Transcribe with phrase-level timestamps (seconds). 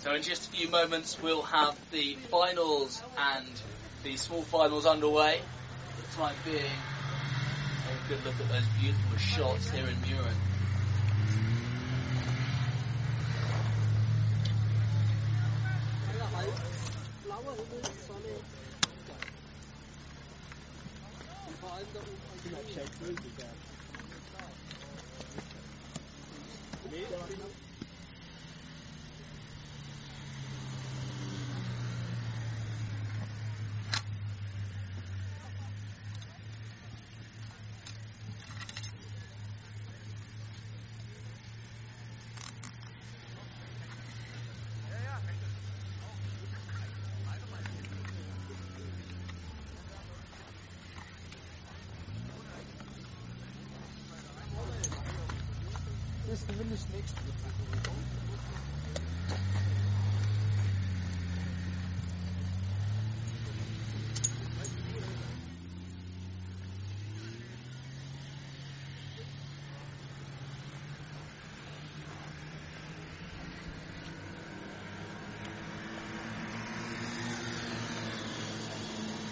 [0.00, 3.46] So in just a few moments we'll have the finals and
[4.04, 5.40] the small finals underway.
[5.96, 10.34] For the time being, a good look at those beautiful shots here in Mürren.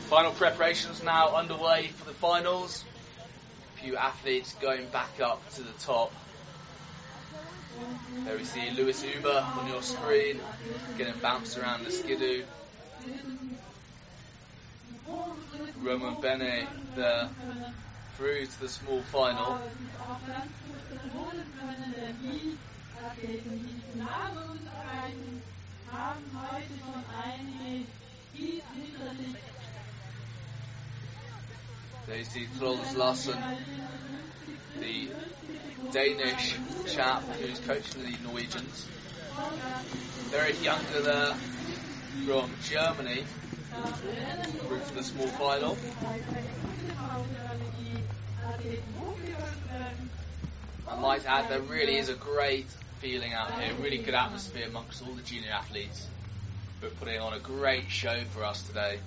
[0.09, 2.85] Final preparations now underway for the finals.
[3.77, 6.11] A few athletes going back up to the top.
[8.25, 10.41] There we see Lewis Uber on your screen,
[10.99, 12.45] getting bounced around the skidoo.
[15.83, 17.29] Roman Bene there,
[18.17, 19.61] through to the small final.
[32.07, 33.37] There you see Larsen,
[34.79, 35.09] the
[35.91, 36.57] Danish
[36.87, 38.89] chap who's coaching the Norwegians.
[40.31, 41.35] Berit Younger there
[42.25, 43.25] from Germany,
[44.67, 45.77] through to the small final.
[50.89, 52.67] I might add, there really is a great
[53.01, 56.07] feeling out here, really good atmosphere amongst all the junior athletes
[56.83, 58.99] are putting on a great show for us today.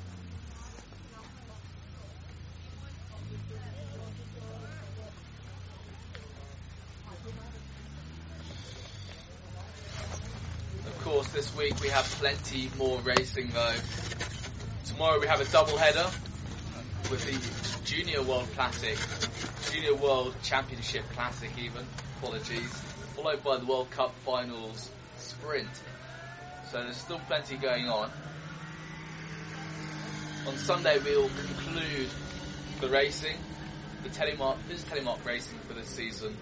[10.86, 13.76] Of course, this week we have plenty more racing though.
[14.86, 16.10] Tomorrow we have a double header
[17.12, 18.98] with the Junior World Classic,
[19.70, 21.86] Junior World Championship Classic even,
[22.18, 22.72] apologies,
[23.14, 25.68] followed by the World Cup Finals Sprint.
[26.72, 28.10] So there's still plenty going on.
[30.48, 32.08] On Sunday we'll conclude
[32.80, 33.36] the racing,
[34.04, 36.38] the telemark, this is telemark racing for this season,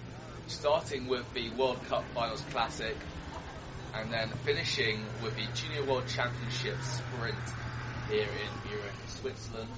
[0.46, 2.94] starting with the World Cup Finals Classic
[3.98, 7.36] and then finishing with the Junior World Championship Sprint
[8.08, 9.68] here in Mürren, Switzerland.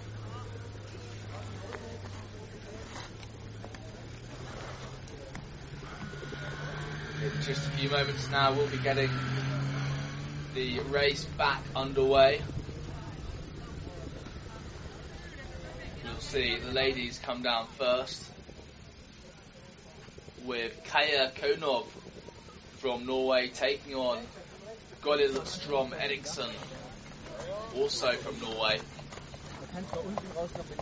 [7.24, 9.10] In just a few moments now, we'll be getting
[10.54, 12.42] the race back underway.
[16.04, 18.22] You'll see the ladies come down first
[20.44, 21.86] with Kaya Konov
[22.80, 24.18] from Norway taking on
[25.02, 26.48] Goril Strom Eriksson,
[27.76, 28.80] also from Norway.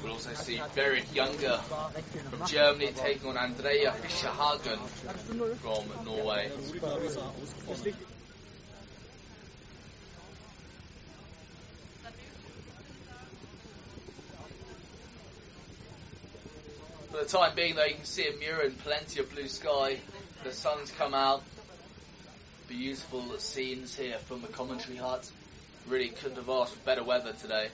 [0.00, 4.78] We'll also see Berit Younger from Germany taking on Andrea Fiskehagen
[5.56, 6.50] from Norway.
[17.10, 19.96] For the time being, though, you can see in Mürren plenty of blue sky.
[20.44, 21.42] The sun's come out.
[22.68, 25.30] Beautiful scenes here from the commentary hut.
[25.88, 27.68] Really couldn't have asked for better weather today.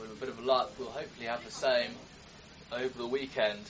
[0.00, 1.90] With a bit of luck, we'll hopefully have the same
[2.72, 3.60] over the weekend.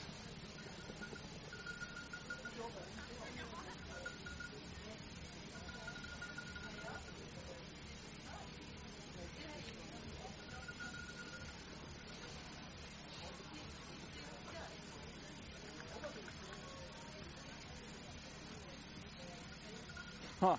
[20.43, 20.57] Huh.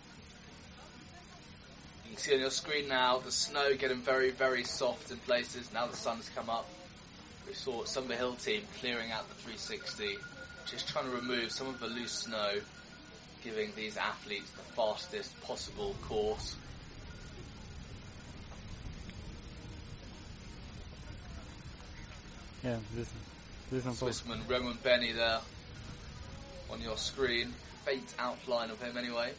[2.07, 5.71] You can see on your screen now the snow getting very, very soft in places.
[5.75, 6.67] Now the sun's come up.
[7.47, 10.17] We saw Sumber Hill team clearing out the 360,
[10.65, 12.53] just trying to remove some of the loose snow,
[13.43, 16.57] giving these athletes the fastest possible course.
[22.63, 23.13] Yeah, this,
[23.71, 23.85] this.
[23.85, 25.41] Swissman Roman Bene there
[26.71, 27.53] on your screen.
[27.85, 29.31] Faint outline of him anyway.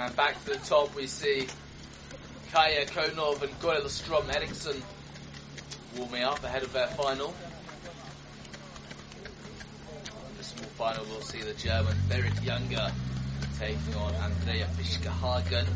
[0.00, 1.46] And back to the top, we see
[2.52, 4.82] Kaya Konov and Goril Strom Eriksson
[5.94, 7.34] warming up ahead of their final.
[10.30, 12.90] In the small final, we'll see the German Berit Younger
[13.58, 15.66] taking on Andrea Fiskehagen,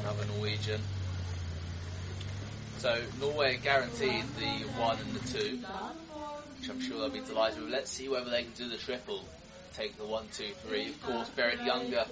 [0.00, 0.80] another Norwegian.
[2.78, 5.58] So Norway guaranteed the one and the two,
[6.58, 7.70] which I'm sure they'll be delighted with.
[7.70, 9.22] Let's see whether they can do the triple
[9.74, 10.88] take the one, two, three.
[10.88, 12.04] Of course, Berit Younger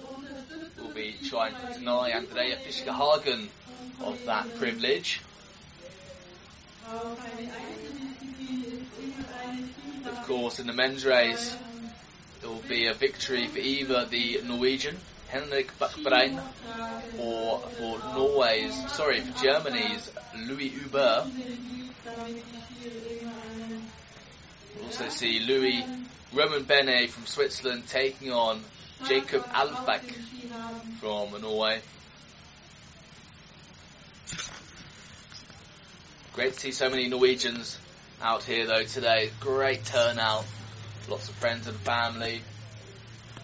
[0.79, 3.47] will be trying to deny Andrea Fiskehagen
[4.03, 5.21] of that privilege.
[10.05, 11.55] Of course, in the men's race,
[12.41, 14.97] it will be a victory for either the Norwegian
[15.29, 16.41] Henrik Buchbrein
[17.17, 20.11] or for Norway's, sorry, for Germany's
[20.45, 21.25] Louis Huber.
[24.75, 25.85] We'll also see Louis
[26.33, 28.61] Roman Bene from Switzerland taking on
[29.05, 30.01] Jacob Alfak
[30.99, 31.81] from Norway.
[36.33, 37.77] Great to see so many Norwegians
[38.21, 39.29] out here though today.
[39.41, 40.45] Great turnout.
[41.09, 42.41] Lots of friends and family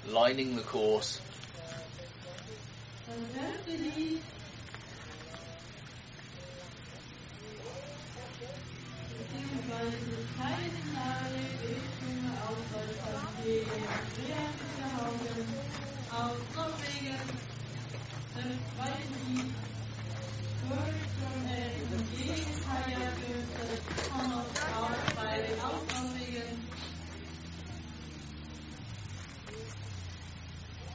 [0.07, 1.19] lining the course.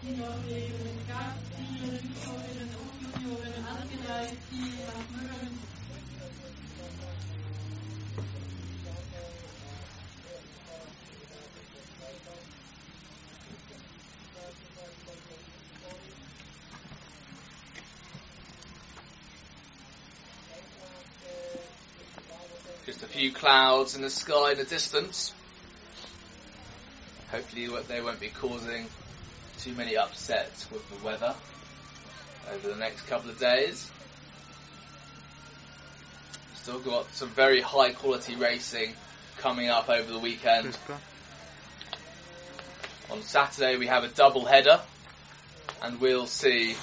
[0.02, 0.18] Die
[3.22, 5.58] Junioren angereist, die nach Mürren
[22.84, 25.32] Just a few clouds in the sky in the distance.
[27.30, 28.88] Hopefully they won't be causing
[29.60, 31.32] too many upsets with the weather
[32.52, 33.88] over the next couple of days.
[36.56, 38.92] Still got some very high quality racing
[39.38, 40.76] coming up over the weekend.
[43.08, 44.80] On Saturday we have a double header
[45.80, 46.74] and we'll see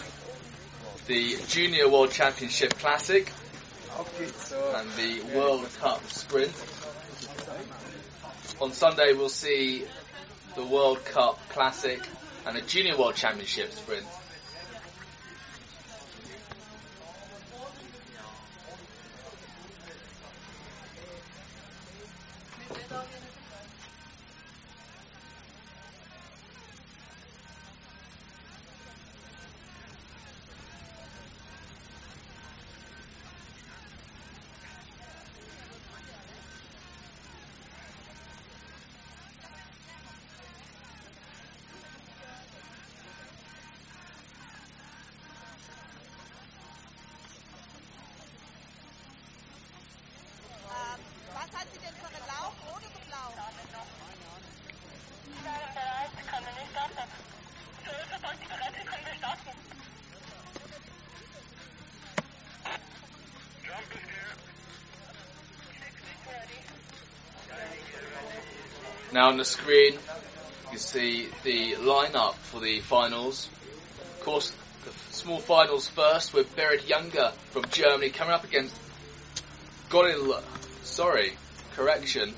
[1.06, 3.30] the Junior World Championship Classic
[4.76, 6.54] and the World Cup Sprint.
[8.62, 9.86] On Sunday we'll see
[10.56, 12.02] the World Cup Classic
[12.46, 14.06] and the Junior World Championship Sprint.
[69.12, 69.98] Now on the screen,
[70.72, 73.50] you see the lineup for the finals.
[74.20, 74.54] Of course,
[74.86, 78.76] the small finals first with Berit Younger from Germany coming up against
[79.90, 80.40] Goril.
[80.84, 81.34] Sorry,
[81.76, 82.36] correction.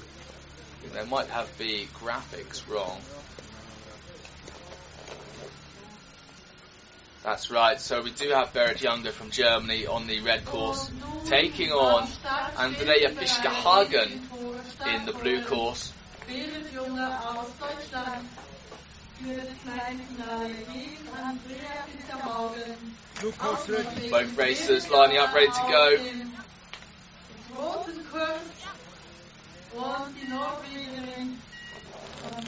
[0.93, 3.01] They might have the graphics wrong.
[7.23, 7.81] That's right.
[7.81, 10.89] So we do have Berit Younger from Germany on the red course,
[11.25, 12.07] taking on
[12.57, 14.21] Andrea Fiskehagen
[14.87, 15.91] in the blue course.
[16.27, 18.27] Berit Junge aus Deutschland
[19.19, 22.95] für das Kleinfinale gegen Andrea Fischermaugen.
[24.09, 25.97] Both racers lining up, ready to go.
[27.55, 28.41] Großen Kurs
[29.73, 31.41] und die Norwegerin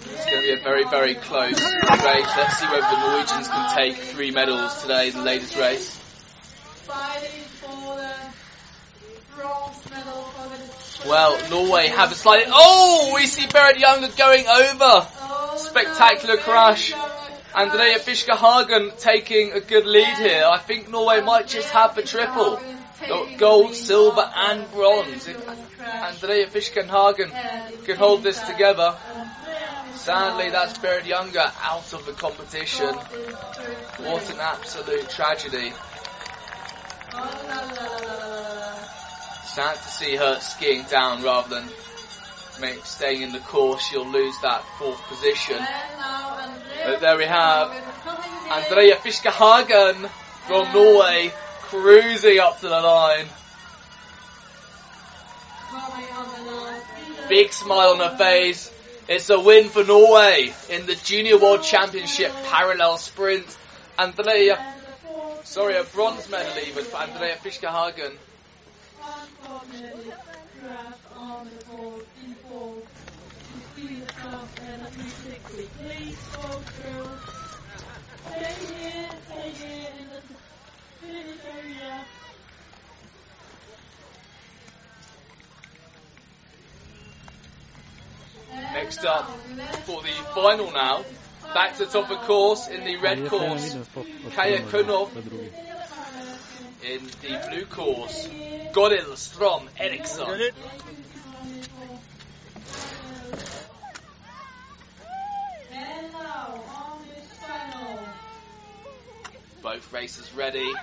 [0.05, 2.27] It's going to be a very, very close race.
[2.37, 6.03] Let's see whether the Norwegians can take three medals today in the latest race.
[6.85, 8.13] fighting for the
[9.35, 10.32] bronze medal for the
[11.05, 12.45] Well, Norway have a slight.
[12.47, 15.07] Oh, we see Berit Younger going over.
[15.57, 16.93] Spectacular crash.
[17.55, 20.45] Andrea Fiskehagen taking a good lead here.
[20.51, 22.59] I think Norway might just have the triple.
[23.37, 25.27] Gold, silver, and bronze.
[25.27, 27.31] If Andrea Fiskehagen
[27.85, 28.95] can hold this together,
[29.95, 32.93] Sadly, that's Berit Younger out of the competition.
[32.93, 35.71] What an absolute tragedy.
[39.53, 41.69] Sad to see her skiing down rather than
[42.59, 43.83] make, staying in the course.
[43.83, 45.57] She'll lose that fourth position.
[46.85, 47.69] But there we have
[48.49, 50.09] Andrea Fiskehagen
[50.47, 51.31] from Norway
[51.61, 53.25] cruising up to the line.
[57.29, 58.71] Big smile on her face.
[59.07, 63.45] It's a win for Norway in the Junior World Championship parallel sprint.
[63.99, 64.73] Andrea,
[65.43, 68.13] sorry, a bronze medal even for Andrea Fiskehagen.
[88.73, 89.29] Next up
[89.85, 91.03] for the final now.
[91.53, 93.75] Back to the top of course in the red course.
[94.33, 95.09] Kaya Kunov
[96.83, 98.27] in the blue course.
[98.73, 100.27] Goril Strom Eriksson.
[105.71, 107.99] And now, on this final,
[109.61, 110.73] Both races ready.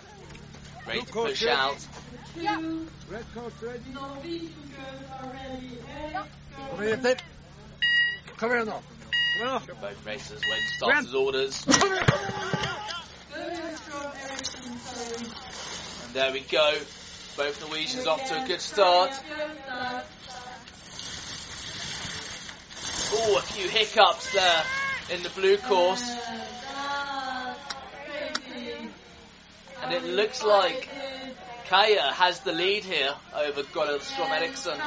[0.87, 1.57] Ready to Blue course push ready.
[1.57, 1.87] out.
[2.35, 3.81] two Red course ready.
[8.41, 8.49] Norwegian girls are ready.
[8.49, 8.67] Eric Kom igjen, jenter.
[8.67, 8.83] Kom igjen nå.
[8.83, 9.81] Kom igjen nå.
[9.81, 11.65] Both races waiting to start his orders.
[13.71, 15.25] Gurström Eriksson, sorry.
[16.05, 16.73] And there we go.
[17.37, 19.11] Both Norwegians off to a good start.
[23.13, 24.65] Oh, a few hiccups there
[25.11, 26.17] in the blue course.
[29.83, 30.89] And it looks like
[31.69, 34.79] Kaya has the lead here over Goril Strom Eriksson.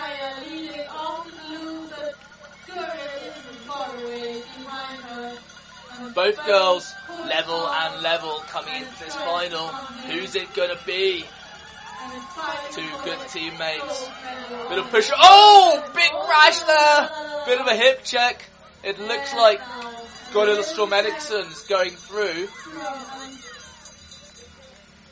[6.16, 6.94] Both girls
[7.28, 9.68] level and level coming into this final.
[9.68, 11.26] Who's it gonna be?
[12.72, 14.10] Two good teammates.
[14.70, 15.10] Bit of push.
[15.16, 17.10] Oh, big crash there.
[17.46, 18.44] Bit of a hip check.
[18.84, 19.60] It looks like
[20.34, 22.48] Goril Strom Eriksson's going through.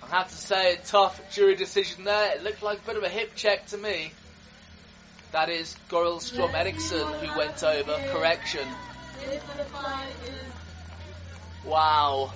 [0.03, 2.35] I have to say, tough jury decision there.
[2.35, 4.11] It looked like a bit of a hip check to me.
[5.31, 7.97] That is Goril Strom Eriksson who went over.
[8.11, 8.67] Correction.
[11.65, 12.33] Wow,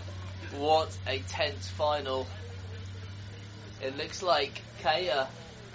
[0.58, 2.26] what a tense final.
[3.82, 5.28] It looks like Kaya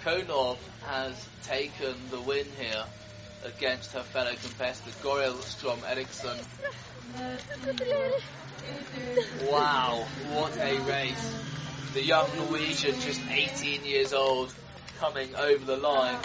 [0.03, 2.85] Konov has taken the win here
[3.45, 6.39] against her fellow competitor Goril Strom Eriksson.
[9.51, 11.43] Wow, what a race.
[11.93, 14.53] The young Norwegian, just 18 years old,
[15.01, 16.15] coming over the line.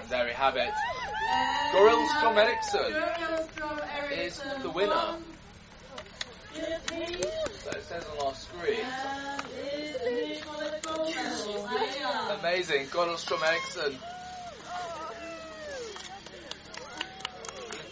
[0.00, 0.70] And there we have it.
[1.72, 2.94] Goril Strom Eriksson
[4.12, 5.16] is the winner.
[6.54, 8.86] So it says on our screen.
[12.38, 13.96] Amazing, Goril Strom Eriksson.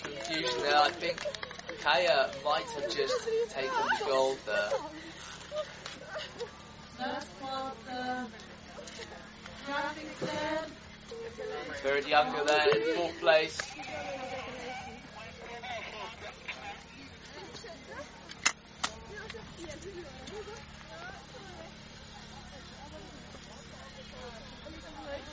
[0.05, 0.79] Confusion there.
[0.79, 1.44] I think
[1.85, 4.71] Kaya might have just taken the gold there.
[6.99, 8.27] That's what the
[9.67, 10.71] graphic said.
[11.83, 13.61] Berit Younger there in fourth place.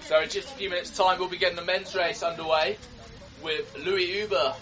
[0.02, 2.78] So in just a few minutes time we'll be getting the men's race underway
[3.42, 4.54] with Louis Uber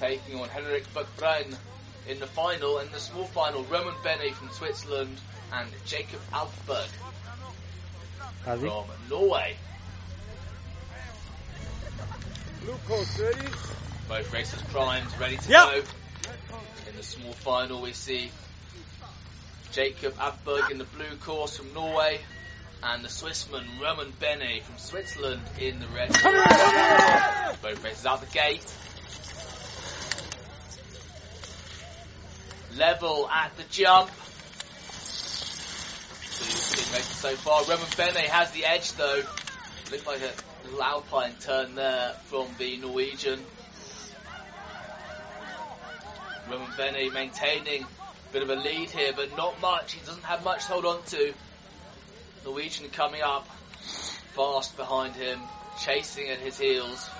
[0.00, 1.54] taking on Henrik Buckbrein
[2.08, 5.16] in the final and the small final Roman Bene from Switzerland
[5.52, 6.88] and Jacob Alfberg
[8.46, 8.60] Harvik.
[8.60, 9.54] from Norway.
[12.62, 13.48] Blue course ready.
[14.08, 15.66] Both races primed, ready to Yeah.
[15.66, 15.82] go.
[16.88, 18.30] In the small final, we see
[19.72, 22.20] Jacob Abberg in the blue course from Norway,
[22.82, 27.56] and the Swissman Roman Bene from Switzerland in the red course.
[27.62, 28.64] Both races out the gate.
[32.80, 34.08] Level at the jump.
[37.20, 37.62] So far.
[37.64, 39.20] Roman Bene has the edge though.
[39.90, 40.32] Looks like a
[40.64, 43.38] little alpine turn there from the Norwegian.
[46.50, 49.92] Roman Bene maintaining a bit of a lead here, but not much.
[49.92, 51.34] He doesn't have much to hold on to.
[52.46, 53.46] Norwegian coming up
[54.34, 55.38] fast behind him,
[55.84, 57.10] chasing at his heels.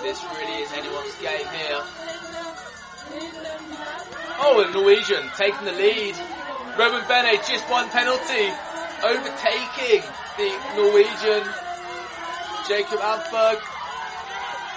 [0.00, 2.55] This really is anyone's game here.
[4.38, 6.16] Oh, and Norwegian taking the lead
[6.78, 8.52] Roman Bene just one penalty,
[9.02, 10.02] overtaking
[10.36, 11.42] the Norwegian
[12.68, 13.62] Jacob Alfberg.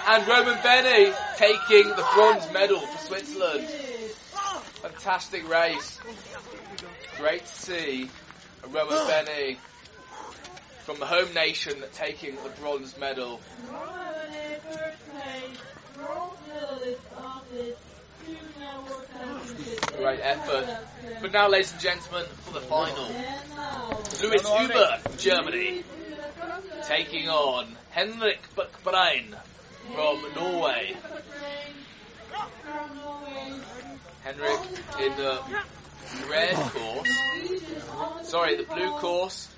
[0.08, 3.68] And Roman Bene taking the bronze medal for Switzerland.
[4.80, 5.98] Fantastic race.
[7.18, 8.10] Great to see
[8.70, 9.58] Roman Bene
[10.84, 13.40] from the home nation taking the bronze medal.
[19.96, 20.66] Great effort.
[21.20, 23.08] But now, ladies and gentlemen, for the final.
[24.22, 25.84] Louis Huber Germany
[26.84, 29.34] taking on Henrik Buckbrein
[29.94, 30.96] from Norway.
[34.22, 34.60] Henrik
[35.00, 35.40] in the
[36.30, 38.28] red course.
[38.28, 39.48] Sorry, the blue course.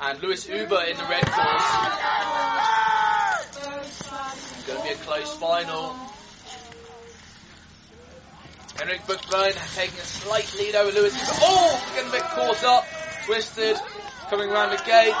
[0.00, 1.72] And Louis Uber in the red course.
[4.66, 5.94] Going to be a close final.
[8.76, 11.14] Henrik Buckbrein taking a slight lead over Lewis.
[11.40, 12.84] Oh, getting a bit caught up,
[13.24, 13.76] twisted,
[14.28, 15.14] coming around the gate.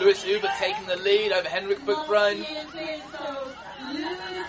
[0.00, 2.44] Lewis Uber taking the lead over Henrik Buckbrein.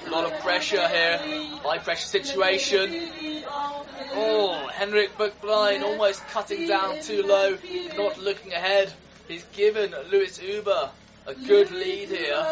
[0.05, 1.17] A lot of pressure here,
[1.63, 3.11] high pressure situation.
[4.13, 7.57] Oh, Henrik Buckbrein almost cutting down too low,
[7.95, 8.91] not looking ahead.
[9.27, 10.89] He's given Lewis Uber
[11.27, 12.45] a good lead here.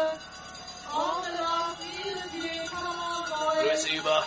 [3.58, 4.24] Lewis Uber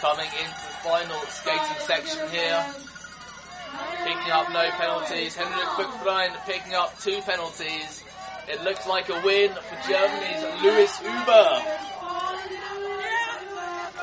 [0.00, 2.64] coming into the final skating section here.
[4.04, 5.34] Picking up no penalties.
[5.34, 8.04] Henrik Buckbrein picking up two penalties.
[8.48, 11.62] It looks like a win for Germany's Louis Uber.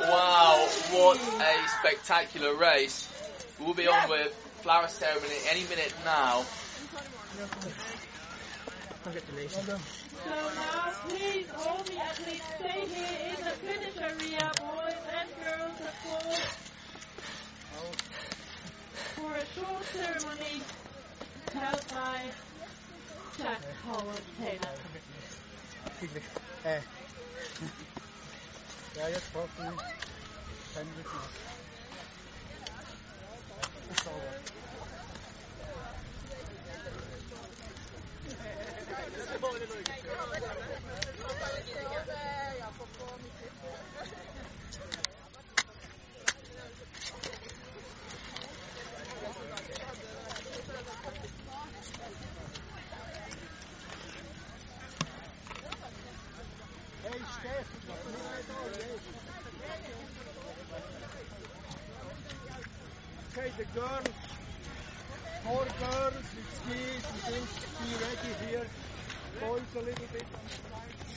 [0.01, 3.07] Wow, what a spectacular race.
[3.59, 6.45] We'll be on with flower ceremony any minute now.
[9.05, 15.79] So now please all the athletes stay here in the finish area, boys and girls
[15.79, 16.49] of course,
[19.13, 20.63] for a short ceremony
[21.53, 22.17] held by
[23.37, 24.73] Jack Howard Taylor.
[26.65, 26.81] Eh.
[28.97, 29.77] Ja, jetzt braucht man
[30.73, 31.19] keinen Rücken.
[33.91, 34.33] Ist sauber.
[39.65, 39.81] Okay,
[63.57, 64.15] the girls,
[65.43, 67.47] four girls with skis, we think
[67.81, 68.67] be ready here.
[69.41, 71.15] Boys a little bit on the side.